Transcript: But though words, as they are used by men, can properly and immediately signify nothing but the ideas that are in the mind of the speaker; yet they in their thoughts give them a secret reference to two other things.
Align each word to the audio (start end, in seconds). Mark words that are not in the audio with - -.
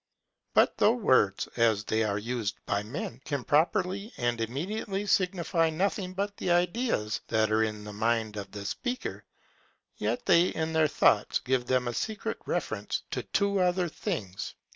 But 0.55 0.77
though 0.77 0.95
words, 0.95 1.47
as 1.57 1.83
they 1.83 2.01
are 2.01 2.17
used 2.17 2.55
by 2.65 2.81
men, 2.81 3.21
can 3.23 3.43
properly 3.43 4.11
and 4.17 4.41
immediately 4.41 5.05
signify 5.05 5.69
nothing 5.69 6.13
but 6.15 6.35
the 6.37 6.49
ideas 6.49 7.21
that 7.27 7.51
are 7.51 7.61
in 7.61 7.83
the 7.83 7.93
mind 7.93 8.35
of 8.35 8.49
the 8.49 8.65
speaker; 8.65 9.25
yet 9.97 10.25
they 10.25 10.47
in 10.47 10.73
their 10.73 10.87
thoughts 10.87 11.37
give 11.37 11.67
them 11.67 11.87
a 11.87 11.93
secret 11.93 12.39
reference 12.47 13.03
to 13.11 13.21
two 13.21 13.59
other 13.59 13.87
things. 13.87 14.55